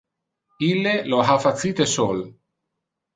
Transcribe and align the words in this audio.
Ille 0.67 0.93
lo 1.13 1.19
ha 1.27 1.35
facite 1.43 1.87
sol. 1.93 2.25